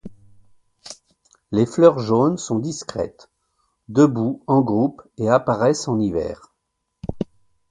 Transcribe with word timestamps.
Les 1.51 1.67
fleurs 1.67 1.99
jaunes 1.99 2.39
sont 2.39 2.57
discrètes, 2.57 3.29
debout 3.87 4.41
en 4.47 4.61
groupes 4.63 5.03
et 5.19 5.29
apparaissent 5.29 5.87
en 5.87 5.99
hiver. 5.99 6.51